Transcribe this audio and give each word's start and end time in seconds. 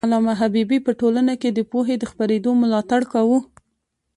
علامه 0.07 0.33
حبيبي 0.41 0.77
په 0.85 0.91
ټولنه 0.99 1.33
کي 1.41 1.49
د 1.53 1.59
پوهې 1.71 1.95
د 1.99 2.03
خپرېدو 2.11 2.51
ملاتړ 2.61 3.01
کاوه. 3.13 3.39